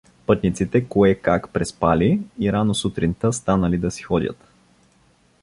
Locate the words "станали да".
3.33-3.91